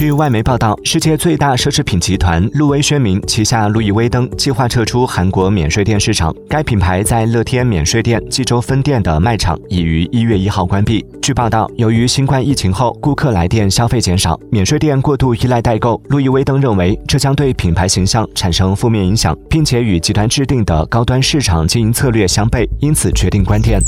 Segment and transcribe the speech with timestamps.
[0.00, 6.34] 据外媒报道，世界最大奢侈品集团路威宣明，旗下路易威登计划撤出韩国免税店市场。
[6.48, 11.04] 该品牌在乐天免税店济州分店的卖场已于一月一号关闭。
[11.20, 23.78] 据报道，由于新冠疫情后顾客来店消费减少，免税店过度依赖代购，路易威登认为这将对品牌形象产生负面影响，并且与集团制定的高端市场经营策略相悖，因此决定关店。